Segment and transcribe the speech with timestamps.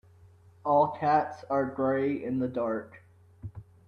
[0.65, 3.03] All cats are grey in the dark.